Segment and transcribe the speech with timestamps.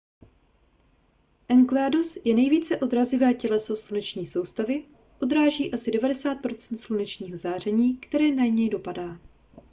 [1.49, 4.83] enceladus je nejvíce odrazivé těleso sluneční soustavy
[5.21, 9.19] odráží asi 90 procent slunečního záření které na něj dopadne